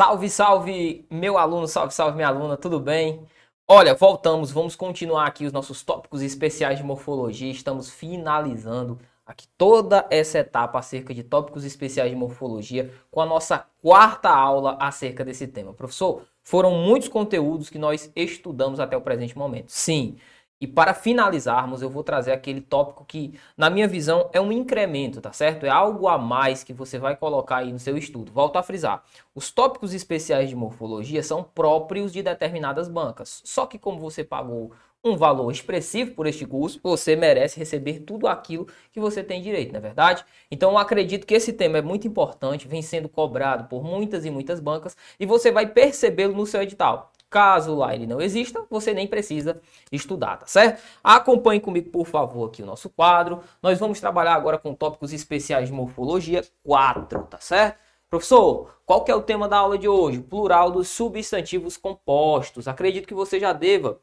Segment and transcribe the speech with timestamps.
[0.00, 3.22] Salve, salve, meu aluno, salve, salve, minha aluna, tudo bem?
[3.68, 7.52] Olha, voltamos, vamos continuar aqui os nossos tópicos especiais de morfologia.
[7.52, 13.66] Estamos finalizando aqui toda essa etapa acerca de tópicos especiais de morfologia com a nossa
[13.82, 15.74] quarta aula acerca desse tema.
[15.74, 19.70] Professor, foram muitos conteúdos que nós estudamos até o presente momento.
[19.70, 20.16] Sim,
[20.60, 25.20] e para finalizarmos, eu vou trazer aquele tópico que, na minha visão, é um incremento,
[25.20, 25.64] tá certo?
[25.64, 28.30] É algo a mais que você vai colocar aí no seu estudo.
[28.30, 29.02] Volto a frisar:
[29.34, 33.40] os tópicos especiais de morfologia são próprios de determinadas bancas.
[33.44, 38.28] Só que, como você pagou um valor expressivo por este curso, você merece receber tudo
[38.28, 40.24] aquilo que você tem direito, não é verdade?
[40.50, 44.60] Então, acredito que esse tema é muito importante, vem sendo cobrado por muitas e muitas
[44.60, 47.10] bancas e você vai percebê-lo no seu edital.
[47.30, 49.62] Caso lá ele não exista, você nem precisa
[49.92, 50.82] estudar, tá certo?
[51.02, 53.40] Acompanhe comigo, por favor, aqui o nosso quadro.
[53.62, 57.78] Nós vamos trabalhar agora com tópicos especiais de morfologia 4, tá certo?
[58.10, 60.20] Professor, qual que é o tema da aula de hoje?
[60.20, 62.66] Plural dos substantivos compostos.
[62.66, 64.00] Acredito que você já deva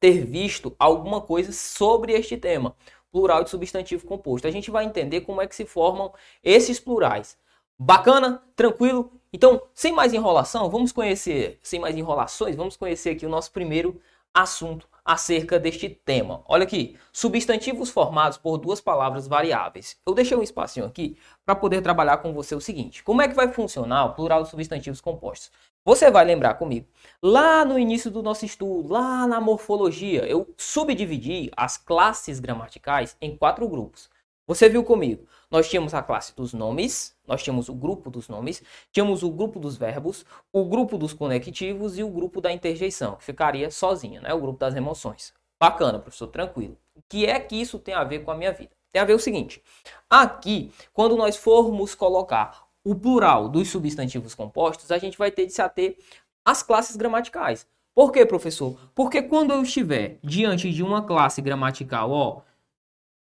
[0.00, 2.74] ter visto alguma coisa sobre este tema.
[3.12, 4.48] Plural de substantivo composto.
[4.48, 7.38] A gente vai entender como é que se formam esses plurais.
[7.78, 8.42] Bacana?
[8.56, 9.15] Tranquilo?
[9.32, 14.00] Então, sem mais enrolação, vamos conhecer, sem mais enrolações, vamos conhecer aqui o nosso primeiro
[14.32, 16.42] assunto acerca deste tema.
[16.46, 19.96] Olha aqui, substantivos formados por duas palavras variáveis.
[20.04, 23.02] Eu deixei um espacinho aqui para poder trabalhar com você o seguinte.
[23.02, 25.50] Como é que vai funcionar o plural de substantivos compostos?
[25.84, 26.88] Você vai lembrar comigo,
[27.22, 33.36] lá no início do nosso estudo, lá na morfologia, eu subdividi as classes gramaticais em
[33.36, 34.10] quatro grupos.
[34.48, 35.26] Você viu comigo?
[35.48, 39.58] Nós tínhamos a classe dos nomes, nós tínhamos o grupo dos nomes, tínhamos o grupo
[39.58, 44.32] dos verbos, o grupo dos conectivos e o grupo da interjeição, que ficaria sozinho, né?
[44.32, 45.32] O grupo das emoções.
[45.60, 46.76] Bacana, professor, tranquilo.
[46.94, 48.70] O que é que isso tem a ver com a minha vida?
[48.92, 49.62] Tem a ver o seguinte:
[50.08, 55.52] aqui, quando nós formos colocar o plural dos substantivos compostos, a gente vai ter de
[55.52, 55.98] se ater
[56.44, 57.66] às classes gramaticais.
[57.94, 58.78] Por quê, professor?
[58.94, 62.42] Porque quando eu estiver diante de uma classe gramatical, ó,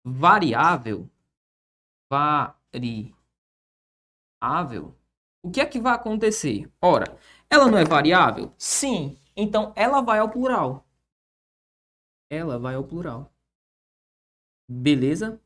[0.06, 1.10] variável,
[2.10, 3.19] variável,
[4.42, 6.72] o que é que vai acontecer?
[6.82, 7.18] Ora,
[7.50, 8.54] ela não é variável?
[8.58, 9.18] Sim.
[9.36, 10.86] Então, ela vai ao plural.
[12.30, 13.34] Ela vai ao plural.
[14.70, 15.42] Beleza?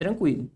[0.00, 0.50] Tranquilo.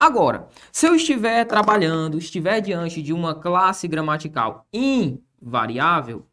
[0.00, 6.26] Agora, se eu estiver trabalhando, estiver diante de uma classe gramatical invariável,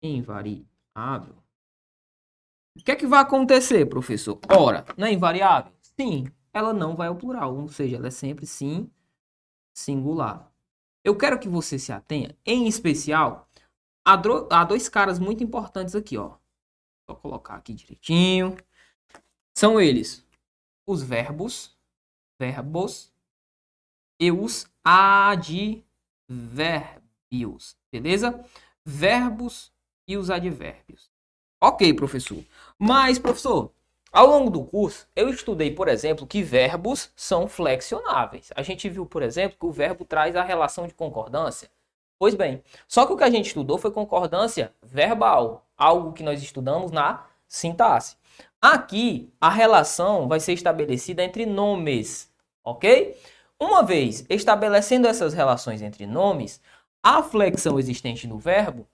[0.00, 1.34] invariável,
[2.78, 4.38] o que é que vai acontecer, professor?
[4.48, 5.72] Ora, não é invariável?
[5.80, 8.90] Sim, ela não vai ao plural, ou seja, ela é sempre sim
[9.74, 10.52] singular.
[11.04, 13.48] Eu quero que você se atenha, em especial,
[14.04, 14.14] a,
[14.50, 16.36] a dois caras muito importantes aqui, ó.
[17.06, 18.56] Vou colocar aqui direitinho.
[19.54, 20.24] São eles
[20.86, 21.76] os verbos,
[22.38, 23.12] verbos
[24.20, 25.86] e os advérbios,
[27.90, 28.44] beleza?
[28.84, 29.72] Verbos
[30.06, 31.10] e os advérbios.
[31.60, 32.44] Ok, professor.
[32.78, 33.72] Mas, professor,
[34.12, 38.50] ao longo do curso, eu estudei, por exemplo, que verbos são flexionáveis.
[38.54, 41.70] A gente viu, por exemplo, que o verbo traz a relação de concordância.
[42.18, 46.42] Pois bem, só que o que a gente estudou foi concordância verbal, algo que nós
[46.42, 48.16] estudamos na sintaxe.
[48.60, 52.30] Aqui, a relação vai ser estabelecida entre nomes,
[52.62, 53.16] ok?
[53.58, 56.60] Uma vez estabelecendo essas relações entre nomes,
[57.02, 58.86] a flexão existente no verbo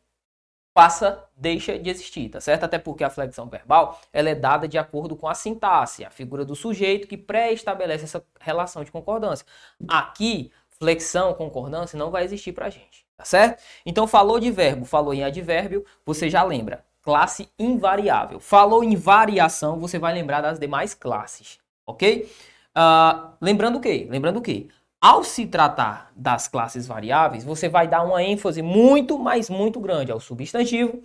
[0.78, 2.62] passa, deixa de existir, tá certo?
[2.62, 6.44] Até porque a flexão verbal ela é dada de acordo com a sintaxe, a figura
[6.44, 9.44] do sujeito que pré-estabelece essa relação de concordância.
[9.88, 13.60] Aqui, flexão, concordância não vai existir para a gente, tá certo?
[13.84, 16.84] Então, falou de verbo, falou em advérbio, você já lembra.
[17.02, 18.38] Classe invariável.
[18.38, 22.30] Falou em variação, você vai lembrar das demais classes, ok?
[22.68, 24.06] Uh, lembrando o quê?
[24.08, 24.68] Lembrando o quê?
[25.00, 30.10] Ao se tratar das classes variáveis, você vai dar uma ênfase muito, mas muito grande
[30.10, 31.00] ao substantivo,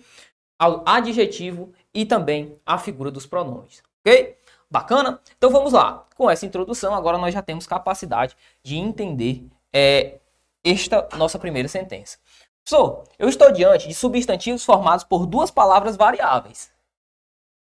[0.58, 3.82] ao adjetivo e também à figura dos pronomes.
[4.00, 4.36] Ok?
[4.68, 5.20] Bacana?
[5.36, 6.04] Então vamos lá.
[6.16, 10.18] Com essa introdução, agora nós já temos capacidade de entender é,
[10.64, 12.18] esta nossa primeira sentença.
[12.64, 16.72] Professor, eu estou diante de substantivos formados por duas palavras variáveis.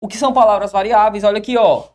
[0.00, 1.24] O que são palavras variáveis?
[1.24, 1.88] Olha aqui, ó.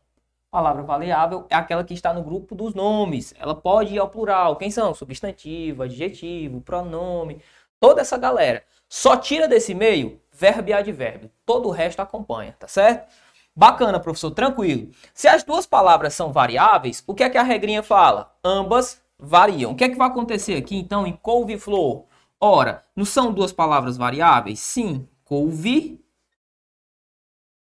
[0.57, 3.31] Palavra variável é aquela que está no grupo dos nomes.
[3.37, 4.55] Ela pode ir ao plural.
[4.55, 4.91] Quem são?
[4.91, 7.43] Substantivo, adjetivo, pronome,
[7.79, 8.63] toda essa galera.
[8.89, 11.29] Só tira desse meio verbo e advérbio.
[11.45, 13.07] Todo o resto acompanha, tá certo?
[13.55, 14.89] Bacana, professor, tranquilo.
[15.13, 18.35] Se as duas palavras são variáveis, o que é que a regrinha fala?
[18.43, 19.73] Ambas variam.
[19.73, 22.05] O que é que vai acontecer aqui, então, em couve-flor?
[22.41, 24.59] Ora, não são duas palavras variáveis?
[24.59, 26.03] Sim, couve,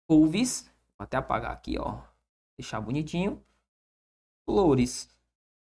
[0.07, 0.63] couves,
[0.97, 2.09] vou até apagar aqui, ó
[2.57, 3.43] deixar bonitinho.
[4.45, 5.09] Flores.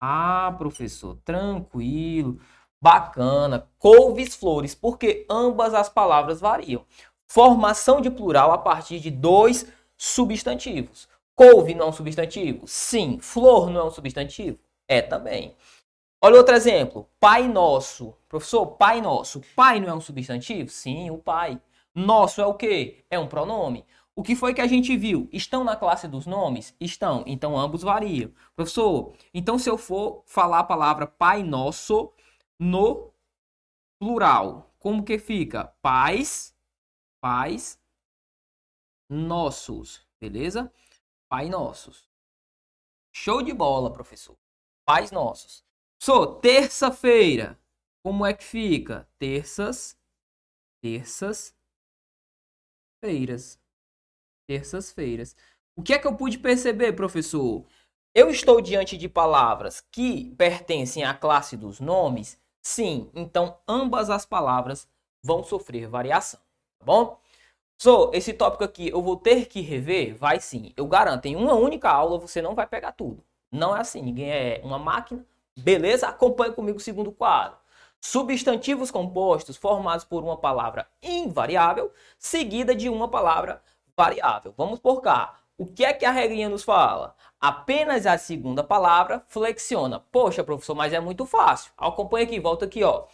[0.01, 2.39] Ah, professor, tranquilo,
[2.81, 3.69] bacana.
[3.79, 6.85] Couves, flores, porque ambas as palavras variam.
[7.27, 9.67] Formação de plural a partir de dois
[9.97, 11.09] substantivos.
[11.35, 12.67] Couve não é um substantivo?
[12.67, 13.19] Sim.
[13.19, 14.59] Flor não é um substantivo?
[14.87, 15.57] É também.
[16.23, 17.09] Olha outro exemplo.
[17.19, 18.15] Pai nosso.
[18.29, 19.43] Professor, pai nosso.
[19.57, 20.71] Pai não é um substantivo?
[20.71, 21.61] Sim, o pai.
[21.95, 23.05] Nosso é o quê?
[23.11, 23.85] É um pronome.
[24.17, 25.29] O que foi que a gente viu?
[25.33, 26.75] Estão na classe dos nomes?
[26.81, 27.25] Estão.
[27.27, 28.33] Então ambos variam.
[28.55, 32.13] Professor, então se eu for falar a palavra pai nosso
[32.59, 33.13] no
[33.99, 35.67] plural, como que fica?
[35.83, 36.57] Pais,
[37.21, 37.81] pais
[39.11, 40.73] nossos, beleza?
[41.29, 42.09] Pai nossos.
[43.13, 44.37] Show de bola, professor.
[44.85, 45.65] Pais nossos.
[46.01, 47.59] Sou terça-feira.
[48.03, 49.09] Como é que fica?
[49.19, 49.99] Terças,
[50.83, 51.57] terças,
[53.01, 53.59] feiras.
[54.47, 55.37] Terças-feiras.
[55.77, 57.65] O que é que eu pude perceber, professor?
[58.15, 62.39] Eu estou diante de palavras que pertencem à classe dos nomes?
[62.63, 64.89] Sim, então ambas as palavras
[65.23, 66.41] vão sofrer variação,
[66.79, 67.19] tá bom?
[67.77, 70.15] So, esse tópico aqui eu vou ter que rever?
[70.17, 70.73] Vai sim.
[70.77, 73.25] Eu garanto, em uma única aula você não vai pegar tudo.
[73.51, 75.27] Não é assim, ninguém é uma máquina.
[75.59, 76.09] Beleza?
[76.09, 77.59] Acompanhe comigo o segundo quadro.
[78.01, 83.63] Substantivos compostos formados por uma palavra invariável seguida de uma palavra.
[84.57, 85.35] Vamos por cá.
[85.57, 87.15] O que é que a regrinha nos fala?
[87.41, 90.01] Apenas a segunda palavra flexiona.
[90.01, 91.73] Poxa, professor, mas é muito fácil.
[91.79, 93.05] Acompanhe aqui, volta aqui, ó.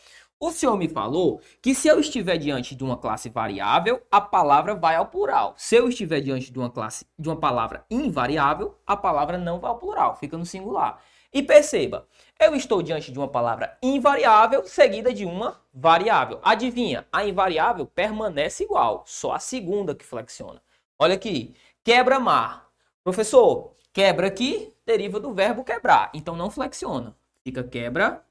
[0.43, 4.75] O senhor me falou que se eu estiver diante de uma classe variável, a palavra
[4.75, 5.53] vai ao plural.
[5.55, 9.71] Se eu estiver diante de uma classe de uma palavra invariável, a palavra não vai
[9.71, 10.99] ao plural, fica no singular.
[11.31, 12.09] E perceba,
[12.41, 16.41] eu estou diante de uma palavra invariável seguida de uma variável.
[16.43, 17.06] Adivinha?
[17.12, 20.62] A invariável permanece igual, só a segunda que flexiona.
[21.02, 22.70] Olha aqui, quebra-mar.
[23.02, 27.17] Professor, quebra aqui deriva do verbo quebrar, então não flexiona.
[27.43, 28.26] Fica quebra.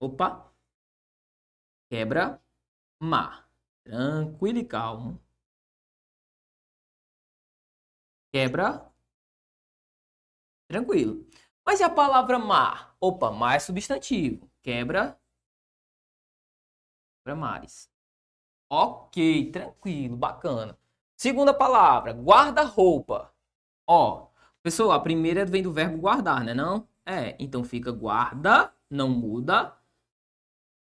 [0.00, 0.52] Opa,
[1.88, 2.42] Quebra
[2.98, 3.48] mar.
[3.84, 5.20] Tranquilo e calmo.
[8.32, 8.90] Quebra.
[10.66, 11.26] Tranquilo.
[11.64, 12.96] Mas e a palavra mar?
[13.00, 14.50] Opa, mar é substantivo.
[14.62, 15.16] Quebra.
[17.18, 17.90] Quebra mares.
[18.70, 20.81] Ok, tranquilo, bacana.
[21.22, 23.32] Segunda palavra, guarda-roupa.
[23.86, 24.26] Ó,
[24.60, 26.88] pessoal, a primeira vem do verbo guardar, né não?
[27.06, 29.72] É, então fica guarda, não muda.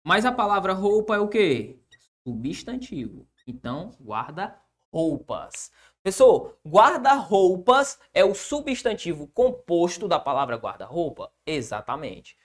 [0.01, 1.77] Mas a palavra roupa é o quê?
[2.25, 3.27] Substantivo.
[3.45, 5.73] Então, guarda-roupas.
[6.01, 11.33] Pessoal, guarda-roupas é o substantivo composto da palavra guarda-roupa?
[11.45, 12.37] Exatamente.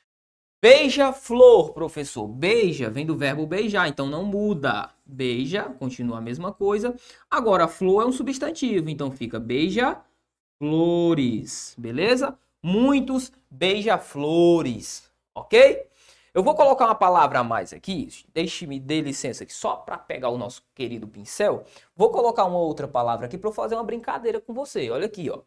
[0.65, 2.27] Beija-flor, professor.
[2.27, 4.89] Beija vem do verbo beijar, então não muda.
[5.05, 6.97] Beija, continua a mesma coisa.
[7.31, 11.75] Agora, flor é um substantivo, então fica beija-flores.
[11.77, 12.39] Beleza?
[12.63, 15.87] Muitos beija-flores, ok?
[16.33, 20.31] Eu vou colocar uma palavra a mais aqui, deixe-me dê licença aqui, só para pegar
[20.31, 21.65] o nosso querido pincel.
[21.95, 24.91] Vou colocar uma outra palavra aqui para fazer uma brincadeira com você.
[24.91, 25.41] Olha aqui, ó.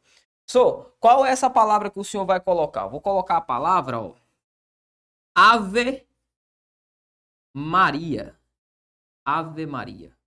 [0.45, 2.85] So, qual é essa palavra que o senhor vai colocar?
[2.85, 4.13] Vou colocar a palavra, ó.
[5.39, 6.09] Ave
[7.53, 8.35] Maria.
[9.23, 10.17] Ave Maria.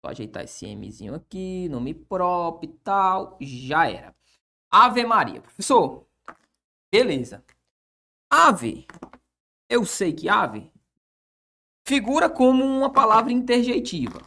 [0.00, 3.36] Vou ajeitar esse Mzinho aqui, nome próprio e tal.
[3.40, 4.16] Já era.
[4.70, 5.40] Ave Maria.
[5.42, 6.06] Professor,
[6.92, 7.44] beleza.
[8.30, 8.86] Ave.
[9.68, 10.72] Eu sei que ave
[11.84, 14.20] figura como uma palavra interjeitiva.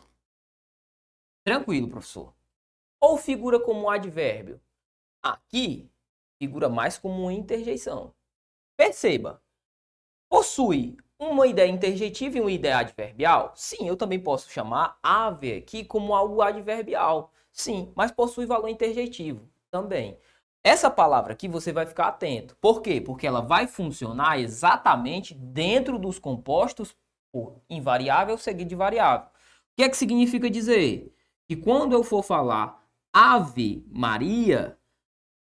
[1.46, 2.36] Tranquilo, professor.
[3.00, 4.60] Ou figura como um advérbio.
[5.24, 5.90] Aqui
[6.38, 8.14] figura mais como uma interjeição.
[8.80, 9.42] Perceba.
[10.30, 13.52] Possui uma ideia interjeitiva e uma ideia adverbial?
[13.54, 17.30] Sim, eu também posso chamar ave aqui como algo adverbial.
[17.52, 20.18] Sim, mas possui valor interjetivo também.
[20.64, 22.56] Essa palavra aqui você vai ficar atento.
[22.62, 23.02] Por quê?
[23.02, 26.96] Porque ela vai funcionar exatamente dentro dos compostos
[27.34, 29.28] por invariável seguido de variável.
[29.28, 29.32] O
[29.76, 31.14] que é que significa dizer?
[31.50, 32.82] Que quando eu for falar
[33.12, 34.80] Ave Maria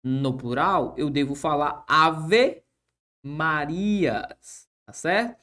[0.02, 2.64] no plural, eu devo falar Ave
[3.22, 5.36] Marias, tá certo?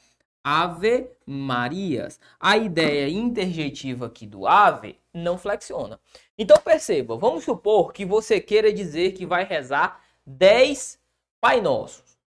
[0.43, 2.19] Ave Marias.
[2.39, 5.99] A ideia interjetiva aqui do ave não flexiona.
[6.37, 10.99] Então perceba, vamos supor que você queira dizer que vai rezar 10
[11.39, 12.17] Pai Nossos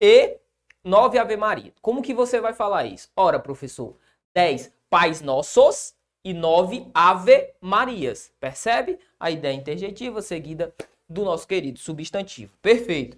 [0.00, 0.38] e
[0.84, 1.72] 9 Ave Maria.
[1.80, 3.08] Como que você vai falar isso?
[3.16, 3.96] Ora, professor,
[4.34, 8.32] 10 Pais Nossos e 9 Ave Marias.
[8.38, 8.98] Percebe?
[9.18, 10.74] A ideia interjetiva seguida
[11.08, 12.56] do nosso querido substantivo.
[12.60, 13.16] Perfeito.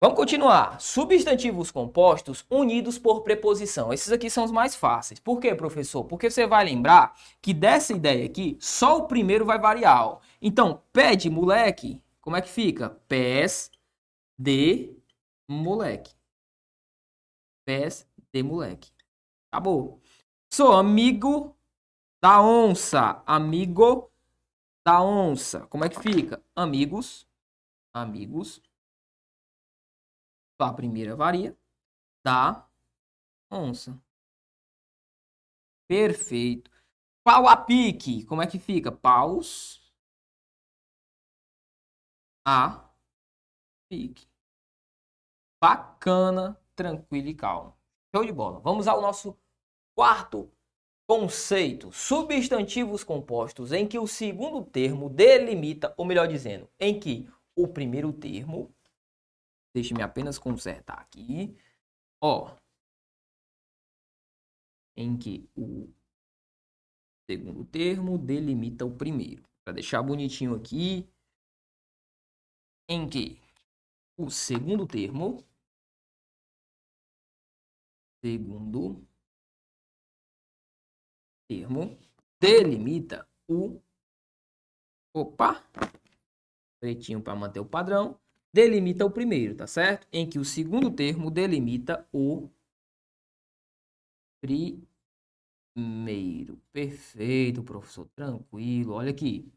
[0.00, 0.80] Vamos continuar.
[0.80, 3.92] Substantivos compostos unidos por preposição.
[3.92, 5.18] Esses aqui são os mais fáceis.
[5.18, 6.04] Por quê, professor?
[6.04, 10.20] Porque você vai lembrar que dessa ideia aqui, só o primeiro vai variar.
[10.40, 12.90] Então, pé de moleque, como é que fica?
[13.08, 13.72] Pés
[14.38, 14.96] de
[15.48, 16.14] moleque.
[17.66, 18.92] Pés de moleque.
[19.50, 20.00] Acabou.
[20.48, 21.56] Sou amigo
[22.22, 23.20] da onça.
[23.26, 24.12] Amigo
[24.86, 25.66] da onça.
[25.66, 26.40] Como é que fica?
[26.54, 27.26] Amigos.
[27.92, 28.62] Amigos.
[30.58, 31.56] A primeira varia.
[32.24, 32.68] Da
[33.50, 34.00] onça.
[35.88, 36.70] Perfeito.
[37.24, 38.24] Pau a pique.
[38.24, 38.90] Como é que fica?
[38.90, 39.92] Paus.
[42.46, 42.90] A
[43.88, 44.26] pique.
[45.62, 47.76] Bacana, tranquilo e calmo.
[48.14, 48.60] Show de bola.
[48.60, 49.38] Vamos ao nosso
[49.94, 50.50] quarto
[51.08, 51.90] conceito.
[51.90, 58.12] Substantivos compostos em que o segundo termo delimita, ou melhor dizendo, em que o primeiro
[58.12, 58.74] termo,
[59.78, 61.56] deixe-me apenas consertar aqui,
[62.20, 62.56] ó,
[64.96, 65.88] em que o
[67.30, 69.48] segundo termo delimita o primeiro.
[69.64, 71.08] Para deixar bonitinho aqui,
[72.88, 73.40] em que
[74.16, 75.44] o segundo termo,
[78.24, 79.06] segundo
[81.48, 81.96] termo,
[82.40, 83.80] delimita o,
[85.14, 85.62] opa,
[86.80, 88.18] pretinho para manter o padrão,
[88.52, 90.06] delimita o primeiro, tá certo?
[90.12, 92.48] Em que o segundo termo delimita o
[94.40, 94.86] primeiro.
[96.72, 98.08] Perfeito, professor.
[98.14, 98.94] Tranquilo.
[98.94, 99.50] Olha aqui.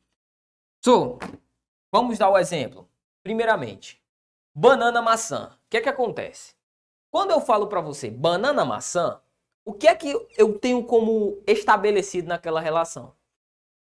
[0.83, 1.19] So,
[1.91, 2.89] vamos dar o exemplo.
[3.23, 4.01] Primeiramente,
[4.53, 5.57] banana maçã.
[5.65, 6.55] O que é que acontece?
[7.11, 9.21] Quando eu falo para você banana maçã,
[9.65, 13.13] o que é que eu tenho como estabelecido naquela relação?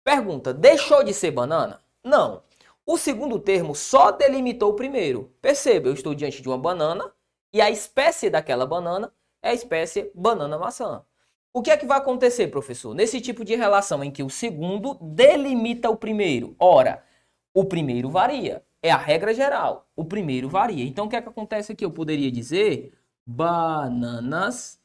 [0.04, 1.82] Pergunta: deixou de ser banana?
[2.04, 2.44] Não.
[2.91, 5.31] O segundo termo só delimitou o primeiro.
[5.39, 7.13] Perceba, eu estou diante de uma banana
[7.53, 11.05] e a espécie daquela banana é a espécie banana maçã.
[11.53, 12.96] O que é que vai acontecer, professor?
[12.96, 16.55] Nesse tipo de relação em que o segundo delimita o primeiro.
[16.58, 17.05] Ora,
[17.53, 18.65] o primeiro varia.
[18.81, 19.88] É a regra geral.
[19.96, 20.84] O primeiro varia.
[20.84, 21.86] Então, o que é que acontece aqui?
[21.86, 24.81] Eu poderia dizer bananas,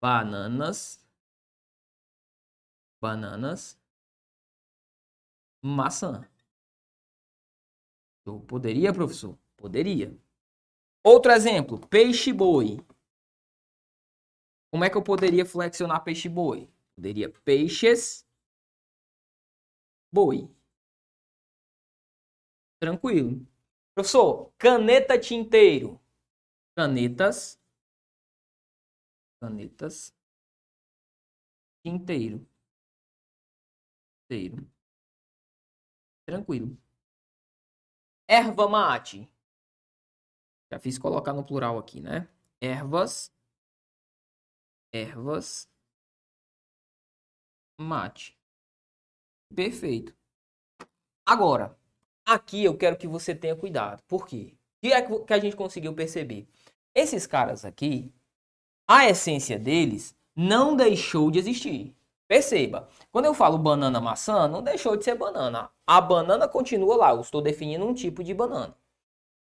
[0.00, 1.04] bananas,
[3.00, 3.77] bananas,
[5.62, 6.28] maçã.
[8.26, 9.38] Eu poderia, professor?
[9.56, 10.16] Poderia.
[11.04, 12.78] Outro exemplo, peixe-boi.
[14.70, 16.68] Como é que eu poderia flexionar peixe-boi?
[16.94, 18.26] Poderia peixes,
[20.12, 20.48] boi.
[22.80, 23.46] Tranquilo.
[23.94, 26.00] Professor, caneta tinteiro.
[26.76, 27.58] Canetas.
[29.40, 30.14] Canetas.
[31.84, 32.46] Tinteiro.
[34.28, 34.77] Tinteiro.
[36.28, 36.76] Tranquilo.
[38.28, 39.26] Erva mate.
[40.70, 42.28] Já fiz colocar no plural aqui, né?
[42.60, 43.32] Ervas.
[44.92, 45.66] Ervas.
[47.80, 48.38] Mate.
[49.56, 50.14] Perfeito.
[51.24, 51.74] Agora,
[52.26, 54.02] aqui eu quero que você tenha cuidado.
[54.02, 54.54] Por quê?
[54.76, 56.46] O que é que a gente conseguiu perceber?
[56.94, 58.12] Esses caras aqui,
[58.86, 61.96] a essência deles não deixou de existir.
[62.28, 65.70] Perceba, quando eu falo banana maçã, não deixou de ser banana.
[65.86, 68.76] A banana continua lá, eu estou definindo um tipo de banana.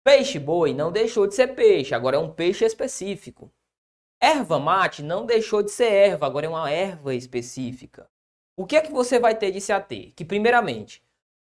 [0.02, 3.52] Peixe boi não deixou de ser peixe, agora é um peixe específico.
[4.18, 8.08] Erva mate não deixou de ser erva, agora é uma erva específica.
[8.56, 10.14] O que é que você vai ter de se ater?
[10.14, 11.02] Que, primeiramente,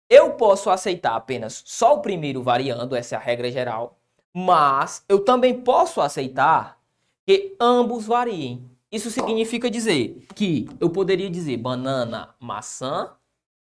[0.09, 3.99] eu posso aceitar apenas só o primeiro variando, essa é a regra geral,
[4.33, 6.81] mas eu também posso aceitar
[7.27, 8.71] que ambos variem.
[8.95, 13.13] Isso significa dizer que eu poderia dizer banana, maçã,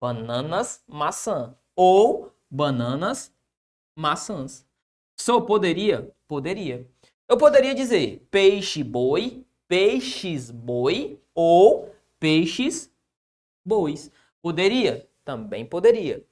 [0.01, 3.31] bananas, maçã, ou bananas,
[3.95, 4.67] maçãs.
[5.21, 6.11] Só poderia?
[6.27, 6.91] Poderia.
[7.29, 12.91] Eu poderia dizer peixe boi, peixes boi ou peixes
[13.63, 14.11] bois.
[14.41, 15.07] Poderia?
[15.27, 16.25] Também poderia.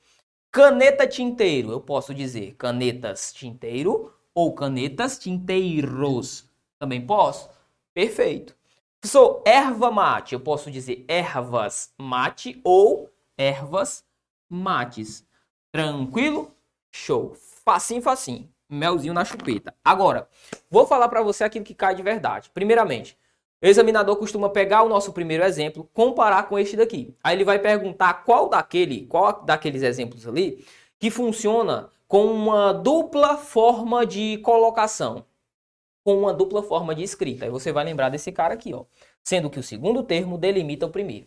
[0.51, 6.49] Caneta tinteiro, eu posso dizer canetas tinteiro ou canetas tinteiros.
[6.79, 7.51] Também posso?
[7.93, 8.57] Perfeito.
[9.05, 14.05] Sou erva mate, eu posso dizer ervas mate ou ervas
[14.49, 15.25] mates.
[15.73, 16.55] Tranquilo?
[16.91, 17.37] Show.
[17.65, 19.75] Facinho, facinho melzinho na chupeta.
[19.85, 20.29] Agora,
[20.71, 22.51] vou falar para você aquilo que cai de verdade.
[22.53, 23.17] Primeiramente,
[23.63, 27.15] o examinador costuma pegar o nosso primeiro exemplo, comparar com este daqui.
[27.23, 30.65] Aí ele vai perguntar qual daquele, qual daqueles exemplos ali
[30.99, 35.25] que funciona com uma dupla forma de colocação,
[36.07, 37.47] com uma dupla forma de escrita.
[37.47, 38.85] Aí você vai lembrar desse cara aqui, ó,
[39.25, 41.27] sendo que o segundo termo delimita o primeiro.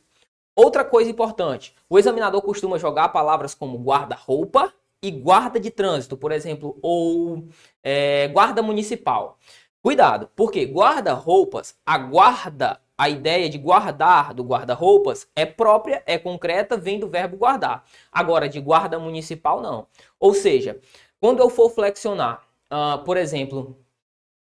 [0.55, 6.31] Outra coisa importante, o examinador costuma jogar palavras como guarda-roupa e guarda de trânsito, por
[6.31, 7.50] exemplo, ou
[7.83, 9.38] é, guarda municipal.
[9.81, 16.77] Cuidado, porque guarda-roupas, a guarda, a ideia de guardar do guarda-roupas é própria, é concreta,
[16.77, 17.83] vem do verbo guardar.
[18.09, 19.88] Agora, de guarda municipal, não.
[20.17, 20.79] Ou seja,
[21.19, 23.77] Quando eu for flexionar, uh, por exemplo,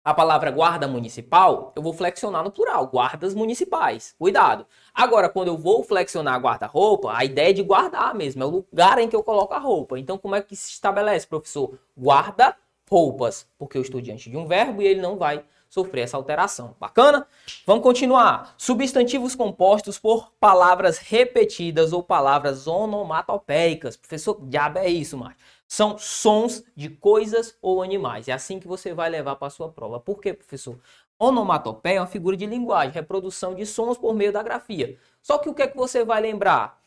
[0.04, 4.14] a palavra guarda municipal, eu vou flexionar no plural, guardas municipais.
[4.18, 4.66] Cuidado.
[4.92, 8.98] Agora, quando eu vou flexionar guarda-roupa, a ideia é de guardar mesmo, é o lugar
[8.98, 9.98] em que eu coloco a roupa.
[9.98, 11.78] Então, como é que se estabelece, professor?
[11.98, 16.76] Guarda-roupas, porque eu estou diante de um verbo e ele não vai sofrer essa alteração.
[16.78, 17.26] Bacana?
[17.66, 18.54] Vamos continuar.
[18.56, 23.96] Substantivos compostos por palavras repetidas ou palavras onomatopéicas.
[23.96, 25.38] Professor, diabo é isso, Márcio?
[25.66, 28.28] São sons de coisas ou animais.
[28.28, 29.98] É assim que você vai levar para a sua prova.
[29.98, 30.78] Por quê, professor?
[31.18, 34.98] Onomatopeia é uma figura de linguagem, reprodução de sons por meio da grafia.
[35.22, 36.80] Só que o que é que você vai lembrar?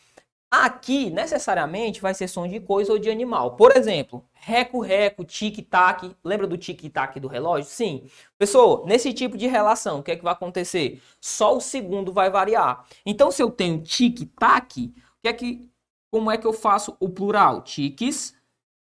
[0.49, 3.57] Aqui, necessariamente, vai ser som de coisa ou de animal.
[3.57, 6.15] Por exemplo, reco-reco, tic-tac.
[6.23, 7.69] Lembra do tic-tac do relógio?
[7.69, 8.09] Sim.
[8.37, 11.01] Pessoal, nesse tipo de relação, o que é que vai acontecer?
[11.19, 12.85] Só o segundo vai variar.
[13.05, 14.93] Então, se eu tenho tic-tac,
[15.27, 15.69] que é que,
[16.09, 17.61] como é que eu faço o plural?
[17.61, 18.33] Tiques,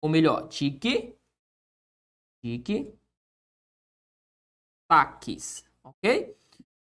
[0.02, 1.16] ou melhor, tic,
[2.42, 2.94] tic,
[4.90, 6.36] taques, ok?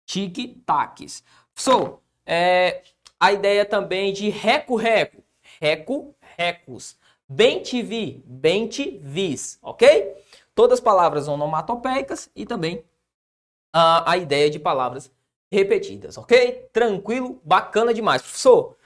[0.05, 1.25] Tic-taques.
[1.55, 2.83] So, é,
[3.19, 5.23] a ideia também de reco-reco,
[5.61, 6.99] reco-recos.
[7.27, 10.15] Bem te vi, bem te vis, ok?
[10.55, 12.85] Todas palavras onomatopeicas e também
[13.73, 15.11] a, a ideia de palavras
[15.51, 16.69] repetidas, ok?
[16.73, 18.21] Tranquilo, bacana demais.
[18.21, 18.77] Professor,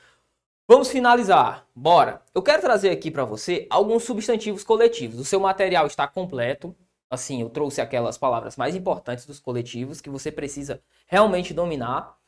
[0.69, 1.67] vamos finalizar.
[1.75, 2.23] Bora.
[2.35, 5.19] Eu quero trazer aqui para você alguns substantivos coletivos.
[5.19, 6.77] O seu material está completo.
[7.11, 12.19] Assim, eu trouxe aquelas palavras mais importantes dos coletivos que você precisa realmente dominar.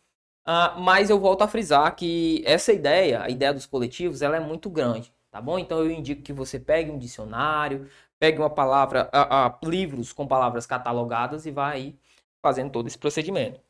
[0.46, 4.40] Uh, mas eu volto a frisar que essa ideia, a ideia dos coletivos, ela é
[4.40, 5.58] muito grande, tá bom?
[5.58, 10.26] Então eu indico que você pegue um dicionário, pegue uma palavra, uh, uh, livros com
[10.26, 11.98] palavras catalogadas e vá aí
[12.42, 13.60] fazendo todo esse procedimento.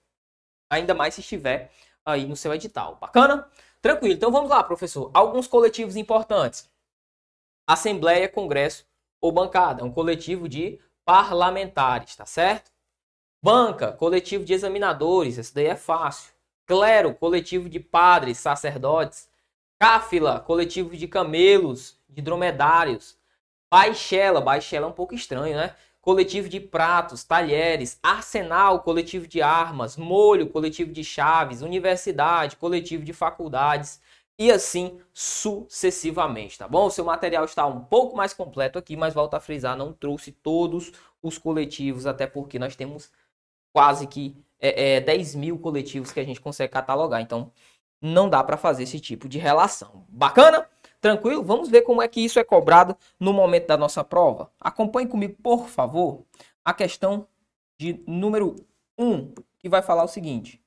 [0.70, 1.72] Ainda mais se estiver
[2.04, 2.96] aí no seu edital.
[3.00, 3.48] Bacana?
[3.80, 4.14] Tranquilo.
[4.14, 5.10] Então vamos lá, professor.
[5.14, 6.70] Alguns coletivos importantes.
[7.66, 8.86] Assembleia, Congresso
[9.20, 9.84] ou bancada.
[9.84, 12.70] Um coletivo de parlamentares, tá certo?
[13.42, 15.38] Banca, coletivo de examinadores.
[15.38, 16.32] Esse daí é fácil.
[16.66, 19.28] Clero, coletivo de padres, sacerdotes.
[19.78, 23.18] Cáfila, coletivo de camelos, de dromedários.
[23.70, 25.74] Baixela, baixela é um pouco estranho, né?
[26.10, 27.96] Coletivo de pratos, talheres.
[28.02, 29.96] Arsenal, coletivo de armas.
[29.96, 31.62] Molho, coletivo de chaves.
[31.62, 34.00] Universidade, coletivo de faculdades.
[34.36, 36.86] E assim sucessivamente, tá bom?
[36.86, 40.32] O seu material está um pouco mais completo aqui, mas volto a frisar, não trouxe
[40.32, 40.90] todos
[41.22, 43.12] os coletivos, até porque nós temos
[43.72, 47.20] quase que é, é, 10 mil coletivos que a gente consegue catalogar.
[47.20, 47.52] Então,
[48.02, 50.04] não dá para fazer esse tipo de relação.
[50.08, 50.66] Bacana?
[51.00, 51.42] Tranquilo?
[51.42, 54.50] Vamos ver como é que isso é cobrado no momento da nossa prova.
[54.60, 56.24] Acompanhe comigo, por favor,
[56.64, 57.26] a questão
[57.78, 58.56] de número
[58.98, 60.62] 1, que vai falar o seguinte.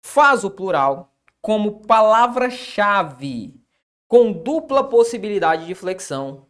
[0.00, 3.60] Faz o plural como palavra-chave
[4.06, 6.46] com dupla possibilidade de flexão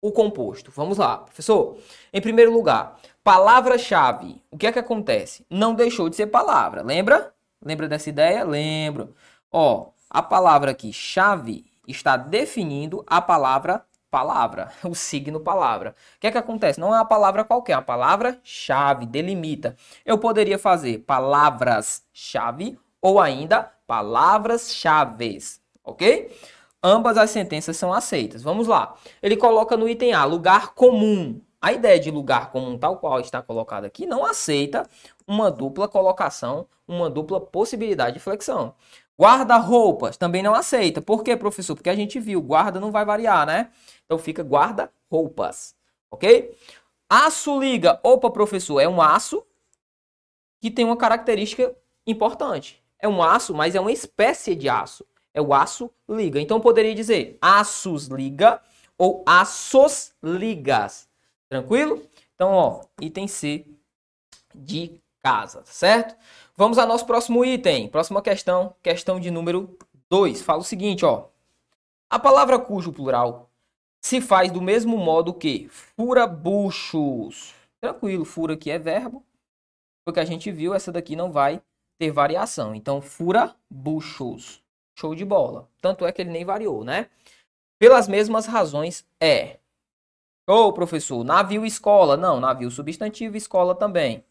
[0.00, 0.70] o composto.
[0.70, 1.78] Vamos lá, professor.
[2.12, 4.42] Em primeiro lugar, Palavra-chave.
[4.50, 5.46] O que é que acontece?
[5.48, 6.82] Não deixou de ser palavra.
[6.82, 7.32] Lembra?
[7.64, 8.42] Lembra dessa ideia?
[8.42, 9.14] Lembro.
[9.50, 15.96] Ó, a palavra aqui, chave, está definindo a palavra palavra, o signo palavra.
[16.16, 16.78] O que é que acontece?
[16.78, 19.74] Não é uma palavra qualquer, é uma palavra-chave, delimita.
[20.04, 26.30] Eu poderia fazer palavras-chave ou ainda palavras-chaves, ok?
[26.84, 28.42] Ambas as sentenças são aceitas.
[28.42, 28.94] Vamos lá.
[29.22, 31.40] Ele coloca no item A, lugar comum.
[31.60, 34.84] A ideia de lugar comum tal qual está colocado aqui não aceita
[35.26, 38.74] uma dupla colocação, uma dupla possibilidade de flexão.
[39.20, 41.00] Guarda-roupas também não aceita.
[41.00, 41.74] Por quê, professor?
[41.74, 43.70] Porque a gente viu, guarda não vai variar, né?
[44.04, 45.76] Então fica guarda-roupas,
[46.10, 46.56] ok?
[47.08, 48.00] Aço-liga.
[48.02, 49.44] Opa, professor, é um aço
[50.60, 51.74] que tem uma característica
[52.06, 52.82] importante.
[52.98, 55.04] É um aço, mas é uma espécie de aço.
[55.34, 56.40] É o aço-liga.
[56.40, 58.60] Então poderia dizer aços-liga
[58.96, 61.08] ou aços-ligas.
[61.48, 62.02] Tranquilo?
[62.34, 63.66] Então, ó, item C
[64.54, 66.16] de casa, tá certo?
[66.56, 67.88] Vamos ao nosso próximo item.
[67.88, 69.76] Próxima questão, questão de número
[70.10, 70.42] 2.
[70.42, 71.28] Fala o seguinte, ó.
[72.10, 73.48] A palavra cujo plural
[74.02, 77.54] se faz do mesmo modo que fura buchos.
[77.80, 79.24] Tranquilo, fura aqui é verbo.
[80.04, 81.62] Porque a gente viu, essa daqui não vai
[81.98, 82.74] ter variação.
[82.74, 84.60] Então, fura buchos.
[84.98, 85.68] Show de bola.
[85.80, 87.08] Tanto é que ele nem variou, né?
[87.78, 89.58] Pelas mesmas razões é
[90.44, 92.16] Ô, oh, professor, navio escola.
[92.16, 94.24] Não, navio substantivo, escola também.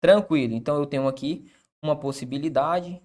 [0.00, 0.54] Tranquilo.
[0.54, 1.50] Então eu tenho aqui
[1.82, 3.02] uma possibilidade,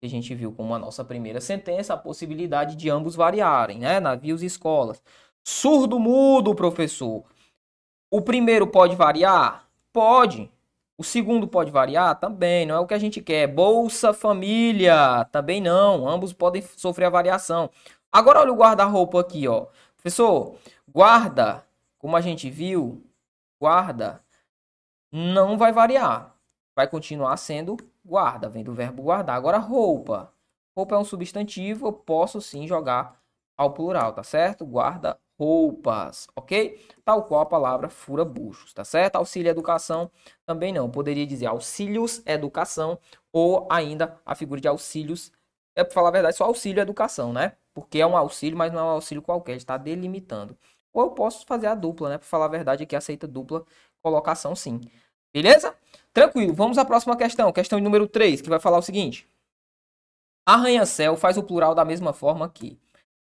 [0.00, 4.00] que a gente viu como a nossa primeira sentença, a possibilidade de ambos variarem, né?
[4.00, 5.02] Navios e escolas.
[5.44, 7.24] Surdo mudo, professor.
[8.10, 9.68] O primeiro pode variar?
[9.92, 10.50] Pode.
[10.98, 12.18] O segundo pode variar?
[12.18, 12.66] Também.
[12.66, 13.46] Não é o que a gente quer.
[13.46, 15.24] Bolsa Família?
[15.32, 16.08] Também não.
[16.08, 17.70] Ambos podem sofrer a variação.
[18.10, 19.66] Agora olha o guarda-roupa aqui, ó.
[19.96, 21.64] Professor, guarda
[21.98, 23.02] como a gente viu,
[23.60, 24.20] guarda
[25.12, 26.31] não vai variar.
[26.76, 29.36] Vai continuar sendo guarda, vem do verbo guardar.
[29.36, 30.32] Agora, roupa.
[30.76, 33.20] Roupa é um substantivo, eu posso sim jogar
[33.56, 34.64] ao plural, tá certo?
[34.64, 36.80] Guarda roupas, ok?
[37.04, 39.16] Tal qual a palavra fura buchos, tá certo?
[39.16, 40.10] Auxílio educação
[40.46, 40.90] também não.
[40.90, 42.98] Poderia dizer auxílios educação
[43.32, 45.30] ou ainda a figura de auxílios.
[45.74, 47.52] É para falar a verdade, só auxílio educação, né?
[47.74, 50.56] Porque é um auxílio, mas não é um auxílio qualquer, está delimitando.
[50.92, 52.18] Ou eu posso fazer a dupla, né?
[52.18, 53.64] Para falar a verdade aqui, aceita dupla
[54.02, 54.80] colocação sim.
[55.34, 55.74] Beleza?
[56.12, 56.52] Tranquilo.
[56.52, 57.52] Vamos à próxima questão.
[57.52, 59.28] Questão número 3, que vai falar o seguinte.
[60.46, 62.78] Arranha-céu faz o plural da mesma forma aqui.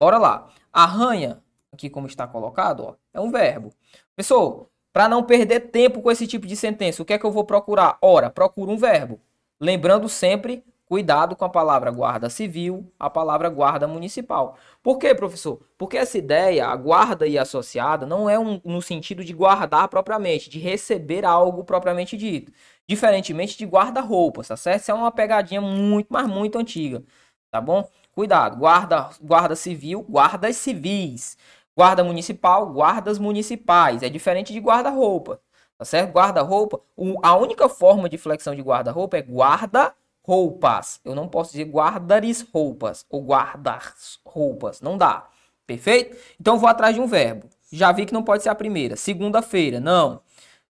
[0.01, 0.51] Bora lá.
[0.73, 1.43] Arranha,
[1.73, 3.73] aqui como está colocado, ó, é um verbo.
[4.17, 7.33] Pessoal, para não perder tempo com esse tipo de sentença, o que é que eu
[7.33, 7.99] vou procurar?
[8.03, 9.21] Ora, procuro um verbo.
[9.61, 14.59] Lembrando sempre Cuidado com a palavra guarda civil, a palavra guarda municipal.
[14.83, 15.61] Por quê, professor?
[15.79, 20.51] Porque essa ideia, a guarda e associada, não é um, no sentido de guardar propriamente,
[20.51, 22.53] de receber algo propriamente dito.
[22.87, 24.83] Diferentemente de guarda-roupas, tá certo?
[24.83, 27.03] Isso é uma pegadinha muito, mas muito antiga,
[27.51, 27.89] tá bom?
[28.13, 31.37] Cuidado, guarda, guarda civil, guardas civis.
[31.77, 34.03] Guarda municipal, guardas municipais.
[34.03, 35.41] É diferente de guarda-roupa,
[35.79, 36.13] tá certo?
[36.13, 36.81] Guarda-roupa,
[37.23, 41.01] a única forma de flexão de guarda-roupa é guarda roupas.
[41.05, 44.81] Eu não posso dizer guardares roupas ou guardar roupas.
[44.81, 45.29] Não dá.
[45.67, 46.17] Perfeito?
[46.41, 47.49] Então vou atrás de um verbo.
[47.71, 48.97] Já vi que não pode ser a primeira.
[48.97, 49.81] Segunda-feira.
[49.81, 50.21] Não.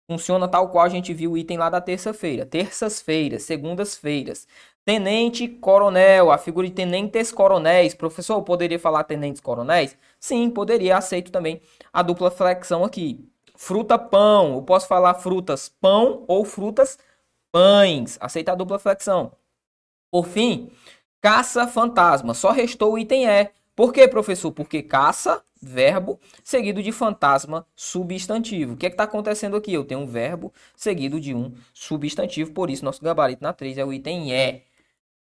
[0.06, 2.46] Funciona tal qual a gente viu o item lá da terça-feira.
[2.46, 4.46] Terças-feiras, segundas-feiras.
[4.84, 7.94] Tenente coronel, a figura de tenentes coronéis.
[7.94, 9.96] Professor, poderia falar tenentes coronéis?
[10.18, 10.96] Sim, poderia.
[10.96, 11.60] Aceito também
[11.92, 13.22] a dupla flexão aqui.
[13.54, 14.54] Fruta pão.
[14.54, 16.98] Eu posso falar frutas pão ou frutas
[17.58, 18.16] pães.
[18.20, 19.32] Aceita a dupla flexão.
[20.12, 20.70] Por fim,
[21.20, 22.32] caça fantasma.
[22.32, 23.50] Só restou o item E.
[23.74, 24.52] Por quê, professor?
[24.52, 28.74] Porque caça, verbo, seguido de fantasma, substantivo.
[28.74, 29.72] O que é está acontecendo aqui?
[29.72, 33.84] Eu tenho um verbo seguido de um substantivo, por isso nosso gabarito na 3 é
[33.84, 34.62] o item E.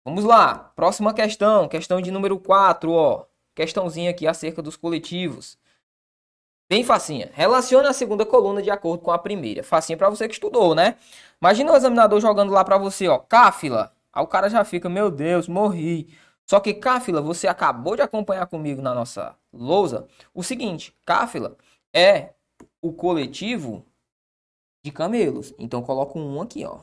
[0.06, 3.26] Vamos lá, próxima questão, questão de número 4, ó.
[3.56, 5.58] Questãozinha aqui acerca dos coletivos.
[6.70, 7.30] Bem facinha.
[7.34, 9.64] Relaciona a segunda coluna de acordo com a primeira.
[9.64, 10.98] Facinha para você que estudou, né?
[11.42, 13.94] Imagina o examinador jogando lá para você, ó, cáfila.
[14.12, 16.14] Aí o cara já fica, meu Deus, morri.
[16.46, 20.08] Só que cáfila, você acabou de acompanhar comigo na nossa lousa.
[20.34, 21.58] O seguinte, cáfila
[21.94, 22.34] é
[22.82, 23.86] o coletivo
[24.84, 25.54] de camelos.
[25.58, 26.82] Então coloco um aqui, ó.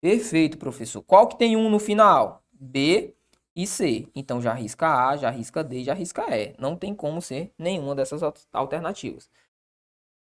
[0.00, 1.02] Perfeito, professor.
[1.02, 2.42] Qual que tem um no final?
[2.52, 3.14] B
[3.58, 4.08] e C.
[4.14, 6.54] Então já risca A, já risca D, já risca E.
[6.60, 9.28] Não tem como ser nenhuma dessas alternativas.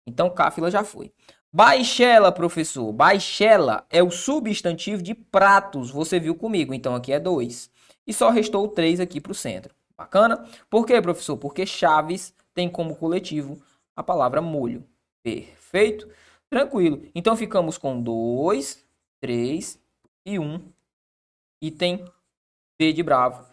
[0.05, 1.11] Então cáfila já foi.
[1.51, 2.93] Baixela, professor.
[2.93, 5.89] Baixela é o substantivo de pratos.
[5.89, 6.71] Você viu comigo.
[6.71, 7.71] Então aqui é 2.
[8.05, 9.73] E só restou 3 aqui para o centro.
[9.97, 10.47] Bacana?
[10.69, 11.35] Por quê, professor?
[11.35, 13.59] Porque Chaves tem como coletivo
[13.95, 14.85] a palavra molho.
[15.23, 16.07] Perfeito?
[16.47, 17.01] Tranquilo.
[17.15, 18.85] Então ficamos com 2,
[19.19, 19.79] 3
[20.27, 20.43] e 1.
[20.43, 20.61] Um.
[21.59, 22.05] Item
[22.77, 23.45] B de bravo.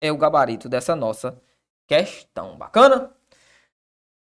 [0.00, 1.40] É o gabarito dessa nossa
[1.86, 2.56] questão.
[2.56, 3.12] Bacana?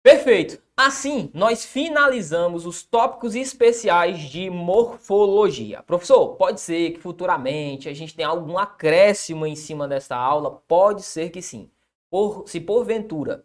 [0.03, 0.63] Perfeito.
[0.77, 5.83] Assim, nós finalizamos os tópicos especiais de morfologia.
[5.83, 10.63] Professor, pode ser que futuramente a gente tenha algum acréscimo em cima desta aula?
[10.69, 11.71] Pode ser que sim.
[12.11, 13.45] Por, se porventura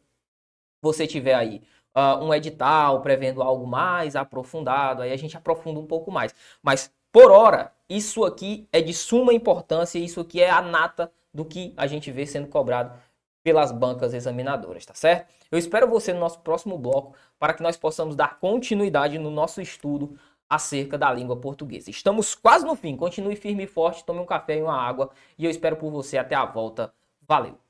[0.81, 1.61] você tiver aí
[1.95, 6.33] uh, um edital prevendo algo mais aprofundado, aí a gente aprofunda um pouco mais.
[6.61, 11.43] Mas por hora, isso aqui é de suma importância, isso aqui é a nata do
[11.43, 12.97] que a gente vê sendo cobrado
[13.43, 15.33] pelas bancas examinadoras, tá certo?
[15.51, 19.61] Eu espero você no nosso próximo bloco para que nós possamos dar continuidade no nosso
[19.61, 20.17] estudo
[20.49, 21.89] acerca da língua portuguesa.
[21.89, 22.95] Estamos quase no fim.
[22.95, 26.17] Continue firme e forte, tome um café e uma água e eu espero por você
[26.17, 26.93] até a volta.
[27.27, 27.68] Valeu!